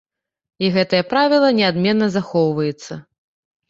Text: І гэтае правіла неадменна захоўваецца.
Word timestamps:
І 0.65 0.71
гэтае 0.77 1.03
правіла 1.13 1.53
неадменна 1.61 2.11
захоўваецца. 2.19 3.03